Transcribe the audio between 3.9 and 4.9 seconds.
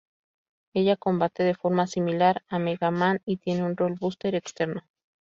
Buster" externo.